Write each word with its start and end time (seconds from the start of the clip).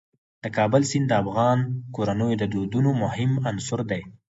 د 0.43 0.45
کابل 0.57 0.81
سیند 0.91 1.05
د 1.09 1.13
افغان 1.23 1.59
کورنیو 1.95 2.39
د 2.41 2.43
دودونو 2.53 2.89
مهم 3.03 3.31
عنصر 3.49 3.79
دی. 3.91 4.01